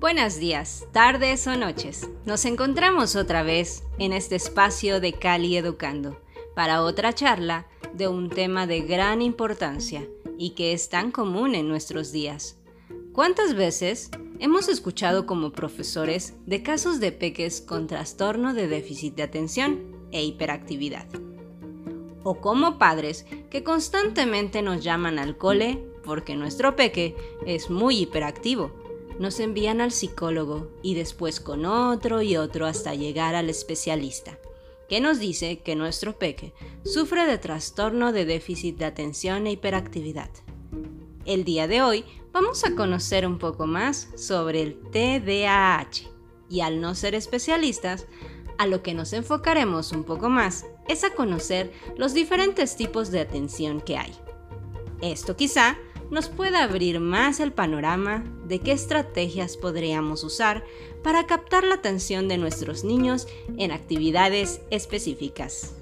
Buenos 0.00 0.36
días, 0.36 0.86
tardes 0.92 1.46
o 1.46 1.58
noches. 1.58 2.08
Nos 2.24 2.46
encontramos 2.46 3.16
otra 3.16 3.42
vez 3.42 3.82
en 3.98 4.14
este 4.14 4.34
espacio 4.34 4.98
de 4.98 5.12
Cali 5.12 5.58
Educando 5.58 6.18
para 6.56 6.82
otra 6.82 7.12
charla 7.12 7.66
de 7.92 8.08
un 8.08 8.30
tema 8.30 8.66
de 8.66 8.80
gran 8.80 9.20
importancia 9.20 10.08
y 10.38 10.52
que 10.52 10.72
es 10.72 10.88
tan 10.88 11.10
común 11.10 11.54
en 11.54 11.68
nuestros 11.68 12.12
días. 12.12 12.56
¿Cuántas 13.12 13.54
veces 13.54 14.10
hemos 14.38 14.70
escuchado 14.70 15.26
como 15.26 15.52
profesores 15.52 16.32
de 16.46 16.62
casos 16.62 16.98
de 16.98 17.12
peques 17.12 17.60
con 17.60 17.86
trastorno 17.86 18.54
de 18.54 18.68
déficit 18.68 19.16
de 19.16 19.24
atención 19.24 20.08
e 20.12 20.24
hiperactividad? 20.24 21.08
O 22.22 22.40
como 22.40 22.78
padres 22.78 23.26
que 23.50 23.62
constantemente 23.62 24.62
nos 24.62 24.82
llaman 24.82 25.18
al 25.18 25.36
cole 25.36 25.84
porque 26.02 26.36
nuestro 26.36 26.74
peque 26.74 27.14
es 27.44 27.68
muy 27.68 27.98
hiperactivo. 27.98 28.79
Nos 29.20 29.38
envían 29.38 29.82
al 29.82 29.92
psicólogo 29.92 30.70
y 30.82 30.94
después 30.94 31.40
con 31.40 31.66
otro 31.66 32.22
y 32.22 32.38
otro 32.38 32.64
hasta 32.64 32.94
llegar 32.94 33.34
al 33.34 33.50
especialista, 33.50 34.38
que 34.88 35.02
nos 35.02 35.18
dice 35.18 35.58
que 35.58 35.76
nuestro 35.76 36.18
peque 36.18 36.54
sufre 36.86 37.26
de 37.26 37.36
trastorno 37.36 38.12
de 38.12 38.24
déficit 38.24 38.78
de 38.78 38.86
atención 38.86 39.46
e 39.46 39.52
hiperactividad. 39.52 40.30
El 41.26 41.44
día 41.44 41.68
de 41.68 41.82
hoy 41.82 42.06
vamos 42.32 42.64
a 42.64 42.74
conocer 42.74 43.26
un 43.26 43.36
poco 43.36 43.66
más 43.66 44.08
sobre 44.16 44.62
el 44.62 44.80
TDAH 44.90 46.08
y 46.48 46.62
al 46.62 46.80
no 46.80 46.94
ser 46.94 47.14
especialistas, 47.14 48.06
a 48.56 48.66
lo 48.66 48.82
que 48.82 48.94
nos 48.94 49.12
enfocaremos 49.12 49.92
un 49.92 50.04
poco 50.04 50.30
más 50.30 50.64
es 50.88 51.04
a 51.04 51.10
conocer 51.10 51.74
los 51.98 52.14
diferentes 52.14 52.74
tipos 52.74 53.10
de 53.10 53.20
atención 53.20 53.82
que 53.82 53.98
hay. 53.98 54.14
Esto 55.02 55.36
quizá 55.36 55.76
nos 56.10 56.28
pueda 56.28 56.62
abrir 56.62 57.00
más 57.00 57.40
el 57.40 57.52
panorama 57.52 58.24
de 58.46 58.58
qué 58.58 58.72
estrategias 58.72 59.56
podríamos 59.56 60.24
usar 60.24 60.64
para 61.02 61.26
captar 61.26 61.64
la 61.64 61.76
atención 61.76 62.28
de 62.28 62.38
nuestros 62.38 62.84
niños 62.84 63.28
en 63.56 63.72
actividades 63.72 64.60
específicas. 64.70 65.79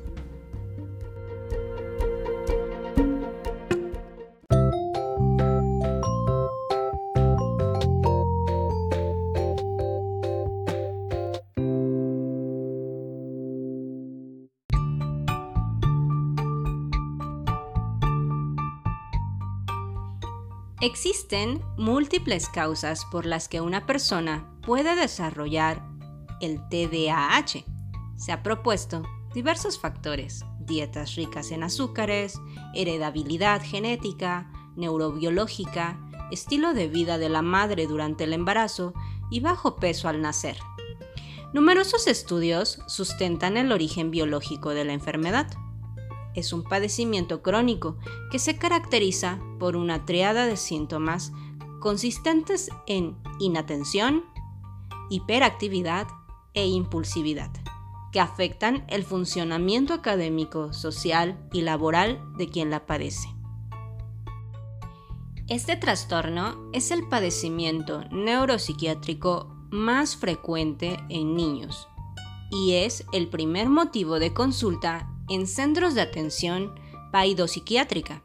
Existen 20.81 21.61
múltiples 21.77 22.49
causas 22.49 23.05
por 23.07 23.27
las 23.27 23.49
que 23.49 23.61
una 23.61 23.85
persona 23.85 24.49
puede 24.65 24.95
desarrollar 24.95 25.83
el 26.41 26.61
TDAH. 26.69 27.65
Se 28.17 28.31
ha 28.31 28.45
propuesto 28.45 29.03
diversos 29.35 29.81
factores, 29.81 30.45
dietas 30.61 31.17
ricas 31.17 31.51
en 31.51 31.65
azúcares, 31.65 32.41
heredabilidad 32.77 33.61
genética, 33.61 34.53
neurobiológica, 34.77 35.99
estilo 36.31 36.73
de 36.75 36.87
vida 36.87 37.19
de 37.19 37.29
la 37.29 37.43
madre 37.43 37.89
durante 37.89 38.23
el 38.23 38.33
embarazo 38.33 38.95
y 39.33 39.41
bajo 39.41 39.75
peso 39.77 40.09
al 40.09 40.23
nacer. 40.23 40.59
Numerosos 41.53 42.07
estudios 42.07 42.79
sustentan 42.87 43.57
el 43.57 43.73
origen 43.73 44.13
biológico 44.13 44.71
de 44.71 44.85
la 44.85 44.93
enfermedad 44.93 45.49
es 46.39 46.53
un 46.53 46.63
padecimiento 46.63 47.43
crónico 47.43 47.97
que 48.31 48.39
se 48.39 48.57
caracteriza 48.57 49.41
por 49.59 49.77
una 49.77 50.05
triada 50.05 50.47
de 50.47 50.57
síntomas 50.57 51.33
consistentes 51.81 52.71
en 52.87 53.17
inatención, 53.39 54.25
hiperactividad 55.11 56.07
e 56.55 56.67
impulsividad, 56.67 57.51
que 58.13 58.21
afectan 58.21 58.85
el 58.89 59.05
funcionamiento 59.05 59.95
académico, 59.95 60.73
social 60.73 61.39
y 61.53 61.63
laboral 61.63 62.21
de 62.37 62.49
quien 62.49 62.71
la 62.71 62.87
padece. 62.87 63.29
Este 65.49 65.77
trastorno 65.77 66.69
es 66.73 66.91
el 66.91 67.09
padecimiento 67.09 68.05
neuropsiquiátrico 68.11 69.55
más 69.71 70.17
frecuente 70.17 70.99
en 71.09 71.35
niños 71.35 71.89
y 72.51 72.75
es 72.75 73.05
el 73.13 73.29
primer 73.29 73.69
motivo 73.69 74.19
de 74.19 74.33
consulta 74.35 75.11
en 75.29 75.47
centros 75.47 75.95
de 75.95 76.03
atención 76.03 76.75
paidopsiquiátrica. 77.13 78.23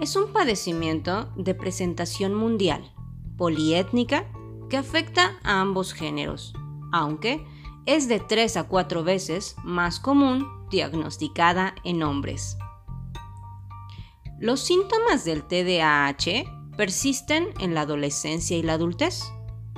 Es 0.00 0.16
un 0.16 0.32
padecimiento 0.32 1.32
de 1.36 1.54
presentación 1.54 2.34
mundial, 2.34 2.92
poliétnica, 3.36 4.26
que 4.68 4.76
afecta 4.76 5.38
a 5.42 5.60
ambos 5.60 5.92
géneros, 5.92 6.54
aunque 6.92 7.44
es 7.86 8.08
de 8.08 8.18
3 8.18 8.56
a 8.56 8.64
4 8.64 9.04
veces 9.04 9.56
más 9.62 10.00
común 10.00 10.48
diagnosticada 10.70 11.74
en 11.84 12.02
hombres. 12.02 12.56
Los 14.40 14.60
síntomas 14.60 15.24
del 15.24 15.44
TDAH 15.44 16.44
persisten 16.76 17.48
en 17.60 17.74
la 17.74 17.82
adolescencia 17.82 18.56
y 18.56 18.62
la 18.62 18.74
adultez, 18.74 19.22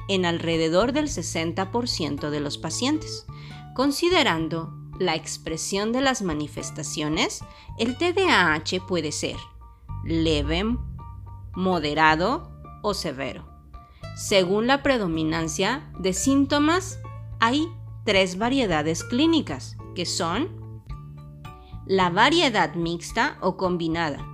en 0.09 0.25
alrededor 0.25 0.93
del 0.93 1.09
60% 1.09 2.31
de 2.31 2.41
los 2.41 2.59
pacientes, 2.59 3.27
considerando 3.75 4.76
la 4.99 5.15
expresión 5.15 5.93
de 5.93 6.01
las 6.01 6.23
manifestaciones, 6.23 7.45
el 7.79 7.97
TDAH 7.97 8.87
puede 8.87 9.13
ser 9.13 9.37
leve, 10.05 10.65
moderado 11.55 12.51
o 12.83 12.95
severo. 12.95 13.45
Según 14.17 14.67
la 14.67 14.83
predominancia 14.83 15.91
de 15.99 16.13
síntomas, 16.13 16.99
hay 17.41 17.69
tres 18.05 18.39
variedades 18.39 19.05
clínicas, 19.05 19.77
que 19.95 20.07
son 20.07 20.83
la 21.87 22.11
variedad 22.11 22.75
mixta 22.75 23.37
o 23.41 23.57
combinada. 23.57 24.27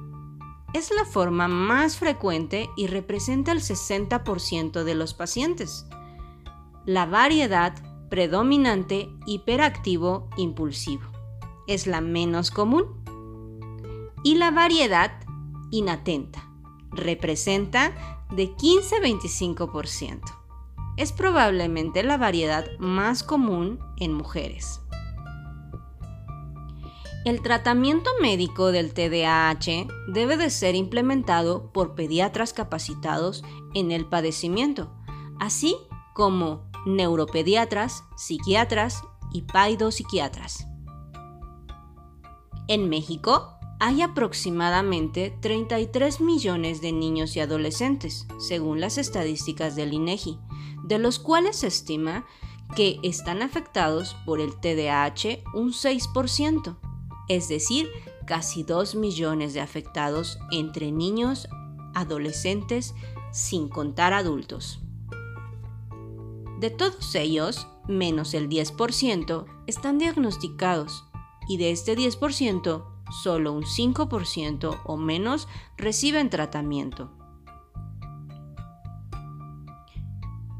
Es 0.73 0.91
la 0.95 1.05
forma 1.05 1.49
más 1.49 1.99
frecuente 1.99 2.71
y 2.77 2.87
representa 2.87 3.53
el 3.53 3.61
60% 3.61 4.85
de 4.85 4.95
los 4.95 5.15
pacientes. 5.15 5.87
La 6.87 7.05
variedad 7.05 7.75
predominante 8.13 9.09
hiperactivo 9.25 10.29
impulsivo. 10.37 11.05
Es 11.67 11.87
la 11.87 12.03
menos 12.03 12.51
común. 12.51 12.85
Y 14.23 14.35
la 14.35 14.51
variedad 14.51 15.13
inatenta 15.71 16.47
representa 16.91 18.21
de 18.31 18.51
15-25%. 18.55 20.21
Es 20.99 21.11
probablemente 21.11 22.03
la 22.03 22.19
variedad 22.19 22.67
más 22.79 23.23
común 23.23 23.79
en 23.97 24.13
mujeres. 24.13 24.83
El 27.25 27.41
tratamiento 27.41 28.11
médico 28.21 28.73
del 28.73 28.93
TDAH 28.93 29.87
debe 30.09 30.37
de 30.37 30.51
ser 30.51 30.75
implementado 30.75 31.73
por 31.73 31.95
pediatras 31.95 32.53
capacitados 32.53 33.43
en 33.73 33.91
el 33.91 34.05
padecimiento, 34.05 34.93
así 35.41 35.79
como 36.13 36.71
neuropediatras, 36.87 38.05
psiquiatras 38.17 39.03
y 39.33 39.43
paidopsiquiatras. 39.43 40.67
En 42.69 42.89
México 42.89 43.59
hay 43.81 44.03
aproximadamente 44.03 45.37
33 45.41 46.21
millones 46.21 46.81
de 46.81 46.93
niños 46.93 47.35
y 47.35 47.41
adolescentes, 47.41 48.27
según 48.39 48.81
las 48.81 48.97
estadísticas 48.97 49.75
del 49.75 49.93
INEGI, 49.93 50.39
de 50.85 50.99
los 50.99 51.19
cuales 51.19 51.57
se 51.57 51.67
estima 51.67 52.25
que 52.77 52.99
están 53.03 53.43
afectados 53.43 54.17
por 54.25 54.41
el 54.41 54.55
TDAH 54.55 55.43
un 55.55 55.73
6%, 55.73 56.79
es 57.29 57.49
decir, 57.49 57.91
casi 58.27 58.63
2 58.63 58.95
millones 58.95 59.53
de 59.53 59.61
afectados 59.61 60.39
entre 60.53 60.93
niños, 60.93 61.49
adolescentes, 61.95 62.95
sin 63.33 63.69
contar 63.69 64.13
adultos. 64.13 64.81
De 66.63 66.71
todos 66.71 67.17
ellos, 67.17 67.67
menos 67.89 68.35
el 68.35 68.49
10% 68.49 69.47
están 69.67 69.99
diagnosticados 69.99 71.05
y 71.49 71.57
de 71.57 71.73
este 71.73 71.97
10%, 71.97 72.85
solo 73.25 73.53
un 73.53 73.65
5% 73.65 74.81
o 74.85 74.97
menos 74.97 75.49
reciben 75.77 76.31
tratamiento. 76.31 77.11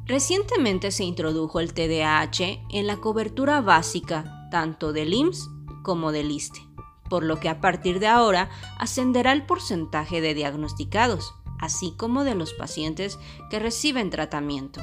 Recientemente 0.05 0.91
se 0.91 1.05
introdujo 1.05 1.61
el 1.61 1.73
TDAH 1.73 2.67
en 2.71 2.89
la 2.89 2.97
cobertura 2.97 3.61
básica 3.61 4.49
tanto 4.51 4.93
del 4.93 5.15
IMSS 5.15 5.51
como 5.85 6.11
del 6.11 6.33
ISTE, 6.33 6.67
por 7.09 7.23
lo 7.23 7.39
que 7.39 7.49
a 7.49 7.61
partir 7.61 8.01
de 8.01 8.09
ahora 8.09 8.51
ascenderá 8.77 9.31
el 9.31 9.47
porcentaje 9.47 10.21
de 10.21 10.35
diagnosticados, 10.35 11.33
así 11.61 11.95
como 11.97 12.25
de 12.25 12.35
los 12.35 12.55
pacientes 12.55 13.21
que 13.51 13.61
reciben 13.61 14.11
tratamiento. 14.11 14.81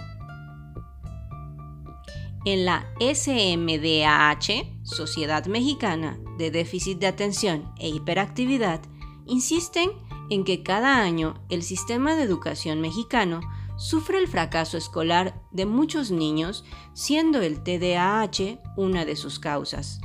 En 2.51 2.65
la 2.65 2.87
SMDAH, 2.99 4.81
Sociedad 4.81 5.45
Mexicana 5.45 6.17
de 6.39 6.49
Déficit 6.49 6.97
de 6.97 7.05
Atención 7.05 7.71
e 7.77 7.89
Hiperactividad, 7.89 8.81
insisten 9.27 9.91
en 10.31 10.43
que 10.43 10.63
cada 10.63 10.99
año 10.99 11.35
el 11.49 11.61
sistema 11.61 12.15
de 12.15 12.23
educación 12.23 12.81
mexicano 12.81 13.41
sufre 13.77 14.17
el 14.17 14.27
fracaso 14.27 14.77
escolar 14.77 15.39
de 15.51 15.67
muchos 15.67 16.09
niños, 16.09 16.65
siendo 16.95 17.39
el 17.43 17.61
TDAH 17.61 18.57
una 18.77 19.05
de 19.05 19.15
sus 19.15 19.37
causas. 19.37 20.01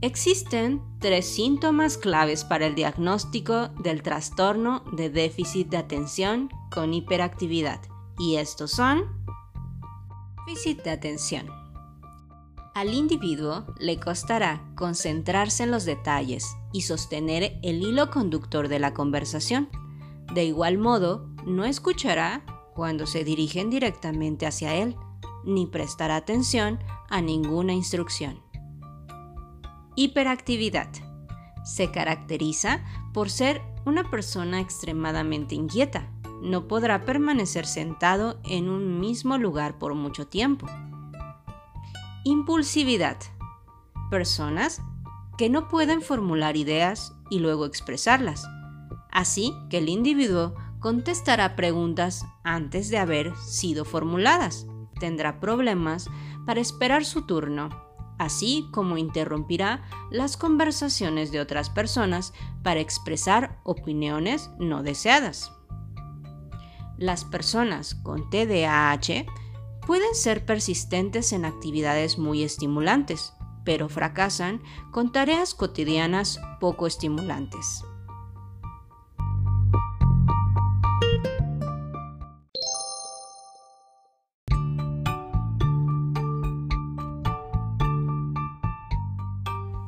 Existen 0.00 0.82
tres 0.98 1.26
síntomas 1.26 1.96
claves 1.96 2.42
para 2.42 2.66
el 2.66 2.74
diagnóstico 2.74 3.68
del 3.84 4.02
trastorno 4.02 4.82
de 4.90 5.10
déficit 5.10 5.68
de 5.68 5.76
atención 5.76 6.50
con 6.72 6.92
hiperactividad 6.92 7.80
y 8.18 8.34
estos 8.34 8.72
son 8.72 9.17
déficit 10.48 10.82
de 10.82 10.90
atención. 10.90 11.46
Al 12.74 12.94
individuo 12.94 13.66
le 13.78 14.00
costará 14.00 14.64
concentrarse 14.76 15.64
en 15.64 15.70
los 15.70 15.84
detalles 15.84 16.56
y 16.72 16.82
sostener 16.82 17.58
el 17.62 17.82
hilo 17.82 18.10
conductor 18.10 18.68
de 18.68 18.78
la 18.78 18.94
conversación. 18.94 19.68
De 20.32 20.46
igual 20.46 20.78
modo, 20.78 21.28
no 21.44 21.66
escuchará 21.66 22.46
cuando 22.74 23.06
se 23.06 23.24
dirigen 23.24 23.68
directamente 23.68 24.46
hacia 24.46 24.74
él, 24.74 24.96
ni 25.44 25.66
prestará 25.66 26.16
atención 26.16 26.78
a 27.10 27.20
ninguna 27.20 27.74
instrucción. 27.74 28.40
Hiperactividad. 29.96 30.88
Se 31.62 31.90
caracteriza 31.90 32.86
por 33.12 33.28
ser 33.28 33.60
una 33.84 34.10
persona 34.10 34.60
extremadamente 34.60 35.54
inquieta. 35.54 36.10
No 36.42 36.68
podrá 36.68 37.04
permanecer 37.04 37.66
sentado 37.66 38.40
en 38.44 38.68
un 38.68 39.00
mismo 39.00 39.38
lugar 39.38 39.78
por 39.78 39.94
mucho 39.94 40.26
tiempo. 40.26 40.66
Impulsividad. 42.24 43.16
Personas 44.10 44.80
que 45.36 45.48
no 45.48 45.68
pueden 45.68 46.02
formular 46.02 46.56
ideas 46.56 47.14
y 47.30 47.38
luego 47.38 47.66
expresarlas. 47.66 48.46
Así 49.10 49.54
que 49.70 49.78
el 49.78 49.88
individuo 49.88 50.54
contestará 50.80 51.56
preguntas 51.56 52.26
antes 52.44 52.88
de 52.90 52.98
haber 52.98 53.36
sido 53.36 53.84
formuladas. 53.84 54.66
Tendrá 55.00 55.40
problemas 55.40 56.08
para 56.46 56.60
esperar 56.60 57.04
su 57.04 57.22
turno 57.22 57.68
así 58.18 58.68
como 58.72 58.98
interrumpirá 58.98 59.82
las 60.10 60.36
conversaciones 60.36 61.30
de 61.30 61.40
otras 61.40 61.70
personas 61.70 62.34
para 62.62 62.80
expresar 62.80 63.60
opiniones 63.64 64.50
no 64.58 64.82
deseadas. 64.82 65.52
Las 66.98 67.24
personas 67.24 67.94
con 67.94 68.28
TDAH 68.28 69.24
pueden 69.86 70.14
ser 70.14 70.44
persistentes 70.44 71.32
en 71.32 71.44
actividades 71.44 72.18
muy 72.18 72.42
estimulantes, 72.42 73.34
pero 73.64 73.88
fracasan 73.88 74.60
con 74.90 75.12
tareas 75.12 75.54
cotidianas 75.54 76.40
poco 76.58 76.88
estimulantes. 76.88 77.84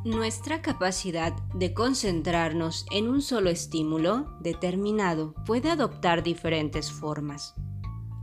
Nuestra 0.04 0.62
capacidad 0.62 1.34
de 1.52 1.74
concentrarnos 1.74 2.86
en 2.90 3.06
un 3.06 3.20
solo 3.20 3.50
estímulo 3.50 4.34
determinado 4.40 5.34
puede 5.44 5.70
adoptar 5.70 6.22
diferentes 6.22 6.90
formas. 6.90 7.54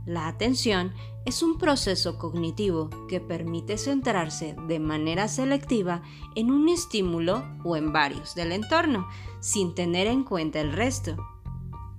La 0.04 0.26
atención 0.26 0.92
es 1.24 1.40
un 1.40 1.56
proceso 1.56 2.18
cognitivo 2.18 2.90
que 3.06 3.20
permite 3.20 3.78
centrarse 3.78 4.56
de 4.66 4.80
manera 4.80 5.28
selectiva 5.28 6.02
en 6.34 6.50
un 6.50 6.68
estímulo 6.68 7.44
o 7.62 7.76
en 7.76 7.92
varios 7.92 8.34
del 8.34 8.50
entorno, 8.50 9.06
sin 9.38 9.76
tener 9.76 10.08
en 10.08 10.24
cuenta 10.24 10.60
el 10.60 10.72
resto. 10.72 11.16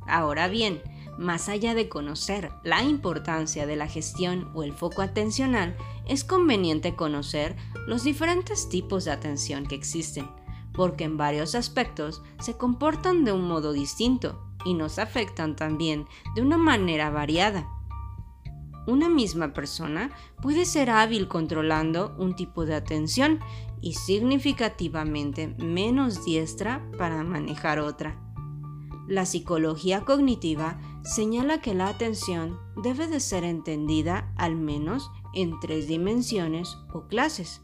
Ahora 0.08 0.50
bien, 0.50 0.82
más 1.20 1.50
allá 1.50 1.76
de 1.76 1.90
conocer 1.90 2.54
la 2.64 2.82
importancia 2.82 3.68
de 3.68 3.76
la 3.76 3.88
gestión 3.88 4.50
o 4.54 4.64
el 4.64 4.72
foco 4.72 5.02
atencional, 5.02 5.76
es 6.08 6.24
conveniente 6.24 6.96
conocer 6.96 7.58
los 7.88 8.06
diferentes 8.06 8.70
tipos 8.70 9.04
de 9.04 9.12
atención 9.12 9.66
que 9.66 9.76
existen, 9.76 10.30
porque 10.72 11.04
en 11.04 11.18
varios 11.18 11.56
aspectos 11.56 12.24
se 12.40 12.56
comportan 12.56 13.26
de 13.26 13.34
un 13.34 13.50
modo 13.50 13.74
distinto 13.74 14.42
y 14.64 14.76
nos 14.76 14.98
afectan 14.98 15.58
también 15.58 16.08
de 16.36 16.42
una 16.42 16.58
manera 16.58 17.10
variada. 17.10 17.68
Una 18.88 19.10
misma 19.10 19.54
persona 19.54 20.12
puede 20.42 20.64
ser 20.64 20.90
hábil 20.90 21.28
controlando 21.28 22.16
un 22.18 22.34
tipo 22.34 22.66
de 22.66 22.76
atención 22.76 23.40
y 23.82 23.96
significativamente 23.96 25.50
menos 25.58 26.24
diestra 26.24 26.82
para 26.98 27.24
manejar 27.24 27.80
otra. 27.80 28.29
La 29.10 29.26
psicología 29.26 30.06
cognitiva 30.06 30.80
señala 31.02 31.62
que 31.62 31.74
la 31.74 31.88
atención 31.88 32.60
debe 32.84 33.08
de 33.08 33.20
ser 33.20 33.44
entendida 33.44 34.32
al 34.38 34.56
menos 34.56 35.10
en 35.34 35.60
tres 35.60 35.88
dimensiones 35.88 36.78
o 36.94 37.08
clases. 37.08 37.64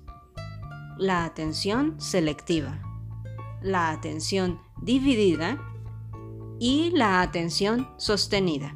La 0.98 1.24
atención 1.24 2.02
selectiva, 2.02 2.82
la 3.62 3.92
atención 3.92 4.60
dividida 4.82 5.62
y 6.60 6.90
la 6.90 7.22
atención 7.22 7.90
sostenida. 7.98 8.76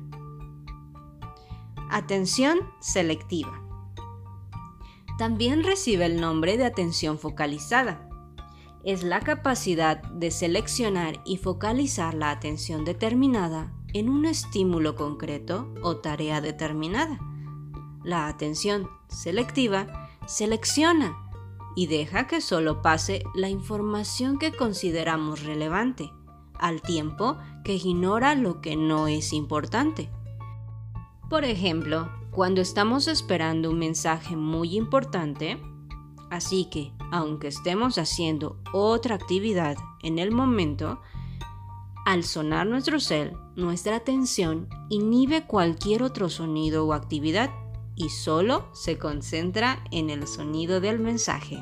Atención 1.89 2.59
selectiva. 2.81 3.63
También 5.17 5.63
recibe 5.63 6.05
el 6.05 6.21
nombre 6.21 6.55
de 6.55 6.65
atención 6.65 7.17
focalizada. 7.17 8.08
Es 8.83 9.03
la 9.03 9.19
capacidad 9.19 10.01
de 10.03 10.31
seleccionar 10.31 11.21
y 11.25 11.37
focalizar 11.37 12.13
la 12.13 12.31
atención 12.31 12.85
determinada 12.85 13.73
en 13.93 14.09
un 14.09 14.25
estímulo 14.25 14.95
concreto 14.95 15.73
o 15.81 15.97
tarea 15.97 16.39
determinada. 16.39 17.19
La 18.03 18.27
atención 18.27 18.87
selectiva 19.09 20.09
selecciona 20.27 21.17
y 21.75 21.87
deja 21.87 22.27
que 22.27 22.39
solo 22.39 22.81
pase 22.81 23.23
la 23.35 23.49
información 23.49 24.39
que 24.39 24.51
consideramos 24.51 25.43
relevante, 25.43 26.11
al 26.57 26.81
tiempo 26.81 27.37
que 27.63 27.75
ignora 27.75 28.35
lo 28.35 28.61
que 28.61 28.75
no 28.75 29.07
es 29.07 29.33
importante. 29.33 30.09
Por 31.29 31.43
ejemplo, 31.43 32.09
cuando 32.31 32.61
estamos 32.61 33.07
esperando 33.07 33.69
un 33.69 33.79
mensaje 33.79 34.35
muy 34.35 34.77
importante, 34.77 35.61
así 36.29 36.65
que, 36.65 36.93
aunque 37.11 37.47
estemos 37.47 37.97
haciendo 37.97 38.57
otra 38.73 39.15
actividad 39.15 39.77
en 40.03 40.19
el 40.19 40.31
momento, 40.31 40.99
al 42.05 42.23
sonar 42.23 42.65
nuestro 42.65 42.99
cel, 42.99 43.33
nuestra 43.55 43.97
atención 43.97 44.67
inhibe 44.89 45.45
cualquier 45.45 46.01
otro 46.03 46.29
sonido 46.29 46.85
o 46.87 46.93
actividad 46.93 47.51
y 47.95 48.09
solo 48.09 48.69
se 48.73 48.97
concentra 48.97 49.83
en 49.91 50.09
el 50.09 50.25
sonido 50.25 50.79
del 50.79 50.99
mensaje. 50.99 51.61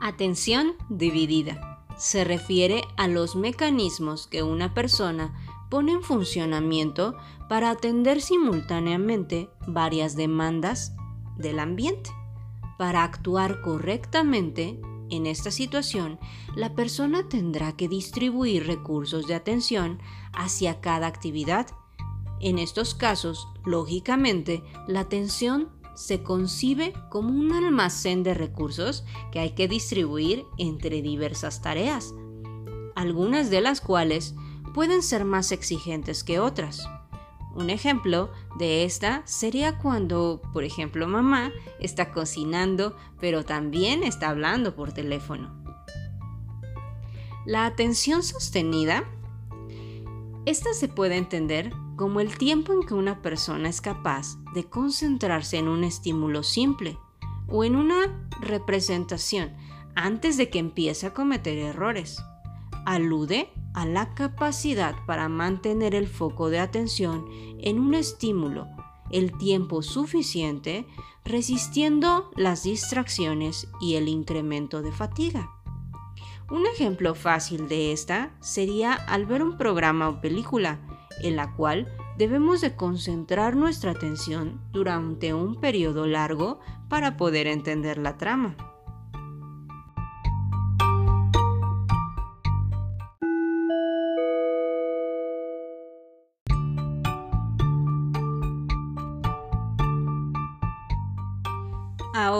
Atención 0.00 0.74
dividida. 0.90 1.82
Se 1.96 2.24
refiere 2.24 2.82
a 2.96 3.08
los 3.08 3.36
mecanismos 3.36 4.26
que 4.26 4.42
una 4.42 4.74
persona 4.74 5.34
pone 5.70 5.92
en 5.92 6.02
funcionamiento 6.02 7.16
para 7.48 7.70
atender 7.70 8.20
simultáneamente 8.20 9.48
varias 9.66 10.14
demandas 10.14 10.94
del 11.36 11.58
ambiente, 11.58 12.10
para 12.78 13.04
actuar 13.04 13.60
correctamente 13.60 14.80
en 15.10 15.26
esta 15.26 15.50
situación, 15.50 16.18
la 16.56 16.74
persona 16.74 17.28
tendrá 17.28 17.76
que 17.76 17.88
distribuir 17.88 18.66
recursos 18.66 19.26
de 19.26 19.34
atención 19.34 20.00
hacia 20.32 20.80
cada 20.80 21.06
actividad. 21.06 21.66
En 22.40 22.58
estos 22.58 22.94
casos, 22.94 23.48
lógicamente, 23.64 24.62
la 24.86 25.00
atención 25.00 25.70
se 25.94 26.22
concibe 26.22 26.92
como 27.10 27.30
un 27.30 27.52
almacén 27.52 28.22
de 28.22 28.34
recursos 28.34 29.04
que 29.30 29.38
hay 29.38 29.50
que 29.50 29.68
distribuir 29.68 30.44
entre 30.58 31.02
diversas 31.02 31.62
tareas, 31.62 32.14
algunas 32.96 33.50
de 33.50 33.60
las 33.60 33.80
cuales 33.80 34.34
pueden 34.74 35.02
ser 35.02 35.24
más 35.24 35.52
exigentes 35.52 36.24
que 36.24 36.40
otras. 36.40 36.88
Un 37.54 37.70
ejemplo 37.70 38.32
de 38.58 38.84
esta 38.84 39.22
sería 39.26 39.78
cuando, 39.78 40.42
por 40.52 40.64
ejemplo, 40.64 41.06
mamá 41.06 41.52
está 41.78 42.10
cocinando, 42.10 42.96
pero 43.20 43.44
también 43.44 44.02
está 44.02 44.28
hablando 44.28 44.74
por 44.74 44.92
teléfono. 44.92 45.62
La 47.46 47.66
atención 47.66 48.22
sostenida, 48.22 49.04
esta 50.46 50.72
se 50.72 50.88
puede 50.88 51.16
entender 51.16 51.72
como 51.96 52.20
el 52.20 52.36
tiempo 52.36 52.72
en 52.72 52.82
que 52.84 52.94
una 52.94 53.22
persona 53.22 53.68
es 53.68 53.80
capaz 53.80 54.36
de 54.52 54.64
concentrarse 54.64 55.58
en 55.58 55.68
un 55.68 55.84
estímulo 55.84 56.42
simple 56.42 56.98
o 57.46 57.62
en 57.62 57.76
una 57.76 58.28
representación 58.40 59.54
antes 59.94 60.36
de 60.36 60.50
que 60.50 60.58
empiece 60.58 61.06
a 61.06 61.14
cometer 61.14 61.56
errores. 61.58 62.18
Alude 62.86 63.50
a 63.74 63.86
la 63.86 64.14
capacidad 64.14 64.94
para 65.06 65.28
mantener 65.28 65.94
el 65.94 66.06
foco 66.06 66.50
de 66.50 66.60
atención 66.60 67.26
en 67.58 67.80
un 67.80 67.94
estímulo 67.94 68.68
el 69.10 69.36
tiempo 69.36 69.82
suficiente 69.82 70.86
resistiendo 71.24 72.30
las 72.36 72.64
distracciones 72.64 73.68
y 73.80 73.94
el 73.94 74.08
incremento 74.08 74.82
de 74.82 74.92
fatiga. 74.92 75.50
Un 76.50 76.66
ejemplo 76.66 77.14
fácil 77.14 77.68
de 77.68 77.92
esta 77.92 78.34
sería 78.40 78.92
al 78.92 79.24
ver 79.24 79.42
un 79.42 79.56
programa 79.56 80.08
o 80.08 80.20
película 80.20 80.80
en 81.22 81.36
la 81.36 81.54
cual 81.54 81.88
debemos 82.18 82.60
de 82.60 82.76
concentrar 82.76 83.56
nuestra 83.56 83.92
atención 83.92 84.60
durante 84.72 85.32
un 85.32 85.60
periodo 85.60 86.06
largo 86.06 86.60
para 86.88 87.16
poder 87.16 87.46
entender 87.46 87.98
la 87.98 88.18
trama. 88.18 88.73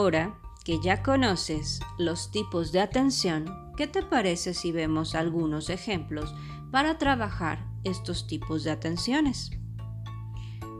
Ahora 0.05 0.37
que 0.63 0.79
ya 0.79 1.01
conoces 1.01 1.79
los 1.97 2.29
tipos 2.29 2.71
de 2.71 2.79
atención, 2.79 3.73
¿qué 3.75 3.87
te 3.87 4.03
parece 4.03 4.53
si 4.53 4.71
vemos 4.71 5.15
algunos 5.15 5.71
ejemplos 5.71 6.31
para 6.69 6.99
trabajar 6.99 7.65
estos 7.83 8.27
tipos 8.27 8.63
de 8.63 8.69
atenciones? 8.69 9.49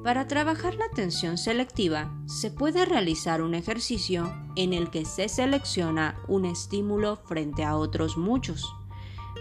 Para 0.03 0.27
trabajar 0.27 0.75
la 0.75 0.86
atención 0.86 1.39
selectiva, 1.39 2.15
se 2.27 2.51
puede 2.51 2.86
realizar 2.86 3.41
un 3.41 3.55
ejercicio 3.55 4.32
en 4.55 4.74
el 4.74 4.91
que 4.91 5.05
se 5.05 5.27
selecciona 5.27 6.20
un 6.27 6.46
estímulo 6.46 7.15
frente 7.15 7.63
a 7.63 7.77
otros 7.77 8.17
muchos. 8.17 8.75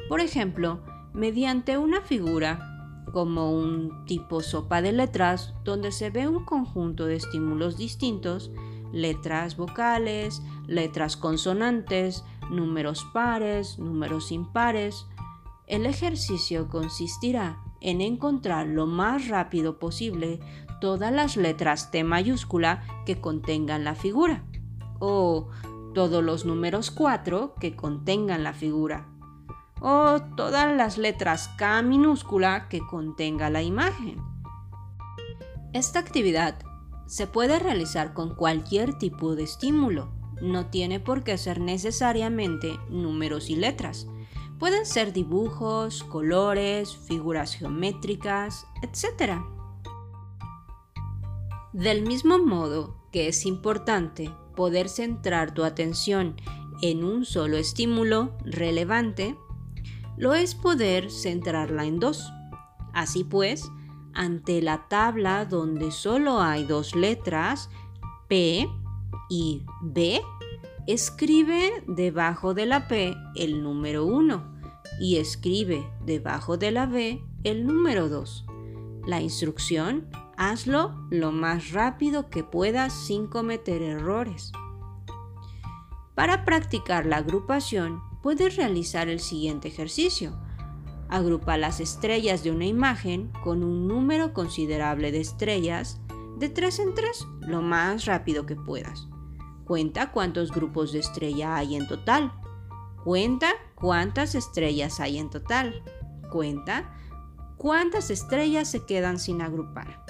Por 0.08 0.20
ejemplo, 0.20 0.82
mediante 1.12 1.76
una 1.76 2.00
figura 2.00 3.04
como 3.12 3.52
un 3.52 4.06
tipo 4.06 4.42
sopa 4.42 4.80
de 4.80 4.92
letras 4.92 5.52
donde 5.62 5.92
se 5.92 6.08
ve 6.08 6.26
un 6.26 6.46
conjunto 6.46 7.04
de 7.04 7.16
estímulos 7.16 7.76
distintos 7.76 8.50
letras 8.94 9.56
vocales, 9.56 10.42
letras 10.66 11.16
consonantes, 11.16 12.24
números 12.50 13.04
pares, 13.12 13.78
números 13.78 14.32
impares. 14.32 15.06
El 15.66 15.84
ejercicio 15.84 16.68
consistirá 16.68 17.58
en 17.80 18.00
encontrar 18.00 18.66
lo 18.66 18.86
más 18.86 19.28
rápido 19.28 19.78
posible 19.78 20.40
todas 20.80 21.12
las 21.12 21.36
letras 21.36 21.90
T 21.90 22.04
mayúscula 22.04 22.82
que 23.04 23.20
contengan 23.20 23.84
la 23.84 23.94
figura 23.94 24.44
o 25.00 25.48
todos 25.94 26.22
los 26.22 26.44
números 26.44 26.90
4 26.90 27.54
que 27.60 27.76
contengan 27.76 28.42
la 28.42 28.52
figura 28.52 29.08
o 29.80 30.20
todas 30.36 30.74
las 30.74 30.98
letras 30.98 31.48
K 31.56 31.82
minúscula 31.82 32.68
que 32.68 32.80
contenga 32.86 33.50
la 33.50 33.62
imagen. 33.62 34.22
Esta 35.72 35.98
actividad 35.98 36.56
se 37.06 37.26
puede 37.26 37.58
realizar 37.58 38.14
con 38.14 38.34
cualquier 38.34 38.98
tipo 38.98 39.34
de 39.34 39.44
estímulo. 39.44 40.12
No 40.40 40.66
tiene 40.66 41.00
por 41.00 41.22
qué 41.22 41.38
ser 41.38 41.60
necesariamente 41.60 42.78
números 42.88 43.50
y 43.50 43.56
letras. 43.56 44.06
Pueden 44.58 44.86
ser 44.86 45.12
dibujos, 45.12 46.04
colores, 46.04 46.96
figuras 46.96 47.54
geométricas, 47.54 48.66
etc. 48.82 49.40
Del 51.72 52.02
mismo 52.02 52.38
modo 52.38 52.96
que 53.12 53.28
es 53.28 53.46
importante 53.46 54.30
poder 54.56 54.88
centrar 54.88 55.54
tu 55.54 55.64
atención 55.64 56.36
en 56.82 57.04
un 57.04 57.24
solo 57.24 57.56
estímulo 57.56 58.36
relevante, 58.44 59.36
lo 60.16 60.34
es 60.34 60.54
poder 60.54 61.10
centrarla 61.10 61.84
en 61.84 61.98
dos. 61.98 62.32
Así 62.92 63.24
pues, 63.24 63.70
ante 64.14 64.62
la 64.62 64.88
tabla 64.88 65.44
donde 65.44 65.90
solo 65.90 66.40
hay 66.40 66.64
dos 66.64 66.94
letras, 66.94 67.70
P 68.28 68.68
y 69.28 69.62
B, 69.82 70.20
escribe 70.86 71.84
debajo 71.86 72.54
de 72.54 72.66
la 72.66 72.88
P 72.88 73.14
el 73.34 73.62
número 73.62 74.04
1 74.06 74.54
y 75.00 75.16
escribe 75.16 75.88
debajo 76.04 76.56
de 76.56 76.70
la 76.70 76.86
B 76.86 77.22
el 77.42 77.66
número 77.66 78.08
2. 78.08 78.46
La 79.06 79.20
instrucción, 79.20 80.08
hazlo 80.36 80.94
lo 81.10 81.32
más 81.32 81.72
rápido 81.72 82.30
que 82.30 82.44
puedas 82.44 82.92
sin 82.92 83.26
cometer 83.26 83.82
errores. 83.82 84.52
Para 86.14 86.44
practicar 86.44 87.06
la 87.06 87.16
agrupación, 87.16 88.02
puedes 88.22 88.56
realizar 88.56 89.08
el 89.08 89.20
siguiente 89.20 89.68
ejercicio. 89.68 90.38
Agrupa 91.08 91.56
las 91.56 91.80
estrellas 91.80 92.42
de 92.42 92.50
una 92.50 92.66
imagen 92.66 93.30
con 93.42 93.62
un 93.62 93.86
número 93.86 94.32
considerable 94.32 95.12
de 95.12 95.20
estrellas 95.20 96.00
de 96.38 96.48
3 96.48 96.78
en 96.80 96.94
3 96.94 97.26
lo 97.40 97.62
más 97.62 98.06
rápido 98.06 98.46
que 98.46 98.56
puedas. 98.56 99.08
Cuenta 99.64 100.12
cuántos 100.12 100.50
grupos 100.50 100.92
de 100.92 100.98
estrella 100.98 101.56
hay 101.56 101.76
en 101.76 101.86
total. 101.86 102.32
Cuenta 103.04 103.52
cuántas 103.74 104.34
estrellas 104.34 105.00
hay 105.00 105.18
en 105.18 105.30
total. 105.30 105.82
Cuenta 106.30 106.94
cuántas 107.56 108.10
estrellas 108.10 108.70
se 108.70 108.84
quedan 108.84 109.18
sin 109.18 109.40
agrupar. 109.40 110.04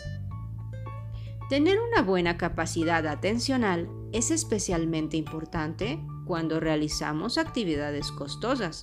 Tener 1.48 1.78
una 1.78 2.02
buena 2.02 2.38
capacidad 2.38 3.06
atencional 3.06 3.88
es 4.12 4.30
especialmente 4.30 5.16
importante 5.16 6.02
cuando 6.24 6.58
realizamos 6.58 7.36
actividades 7.36 8.10
costosas. 8.10 8.82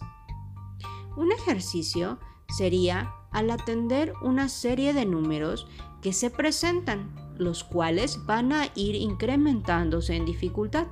Un 1.15 1.31
ejercicio 1.31 2.19
sería 2.47 3.13
al 3.31 3.49
atender 3.49 4.13
una 4.21 4.49
serie 4.49 4.93
de 4.93 5.05
números 5.05 5.67
que 6.01 6.13
se 6.13 6.29
presentan, 6.29 7.15
los 7.37 7.63
cuales 7.63 8.25
van 8.25 8.51
a 8.53 8.69
ir 8.75 8.95
incrementándose 8.95 10.15
en 10.15 10.25
dificultad. 10.25 10.87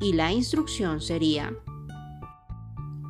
Y 0.00 0.12
la 0.12 0.32
instrucción 0.32 1.00
sería 1.00 1.56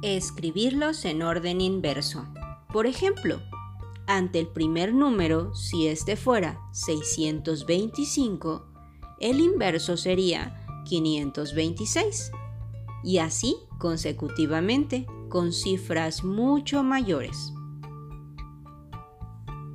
escribirlos 0.03 1.05
en 1.05 1.23
orden 1.23 1.61
inverso. 1.61 2.27
Por 2.73 2.87
ejemplo, 2.87 3.41
ante 4.07 4.39
el 4.39 4.49
primer 4.49 4.95
número, 4.95 5.55
si 5.55 5.87
este 5.89 6.17
fuera 6.17 6.61
625, 6.73 8.65
el 9.21 9.41
inverso 9.41 9.97
sería 9.97 10.65
526. 10.87 12.33
Y 13.05 13.19
así 13.19 13.57
consecutivamente 13.79 15.07
con 15.29 15.53
cifras 15.53 16.25
mucho 16.25 16.83
mayores. 16.83 17.53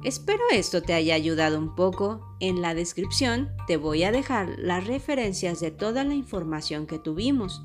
Espero 0.03 0.43
esto 0.51 0.81
te 0.81 0.93
haya 0.93 1.15
ayudado 1.15 1.57
un 1.57 1.75
poco. 1.75 2.35
En 2.41 2.61
la 2.61 2.75
descripción 2.75 3.51
te 3.67 3.77
voy 3.77 4.03
a 4.03 4.11
dejar 4.11 4.55
las 4.57 4.85
referencias 4.85 5.61
de 5.61 5.71
toda 5.71 6.03
la 6.03 6.13
información 6.13 6.87
que 6.87 6.99
tuvimos. 6.99 7.63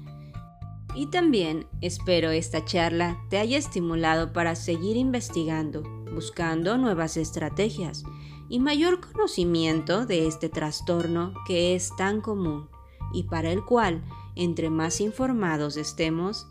Y 0.95 1.11
también 1.11 1.66
espero 1.80 2.30
esta 2.30 2.64
charla 2.64 3.18
te 3.28 3.38
haya 3.38 3.59
estimulado 3.59 4.33
para 4.33 4.54
seguir 4.54 4.97
investigando, 4.97 5.83
buscando 6.14 6.78
nuevas 6.78 7.16
estrategias 7.16 8.04
y 8.49 8.61
mayor 8.61 9.00
conocimiento 9.00 10.07
de 10.07 10.26
este 10.26 10.49
trastorno 10.49 11.35
que 11.47 11.75
es 11.75 11.95
tan 11.97 12.21
común 12.21 12.68
y 13.12 13.25
para 13.25 13.50
el 13.50 13.64
cual, 13.64 14.04
entre 14.37 14.71
más 14.71 15.00
informados 15.00 15.76
estemos, 15.76 16.47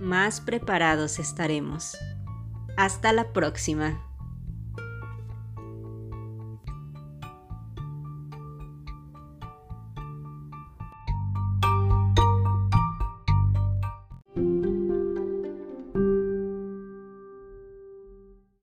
más 0.00 0.40
preparados 0.40 1.18
estaremos. 1.18 1.96
Hasta 2.76 3.12
la 3.12 3.32
próxima. 3.32 4.13